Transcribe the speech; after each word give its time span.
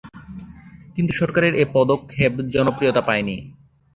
কিন্তু 0.95 1.11
সরকারের 1.13 1.53
এ 1.55 1.65
পদক্ষেপ 1.73 2.31
জনপ্রিয়তা 2.53 3.01
পায়নি। 3.01 3.35